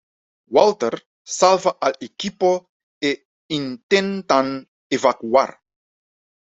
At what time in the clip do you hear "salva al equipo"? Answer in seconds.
1.37-2.51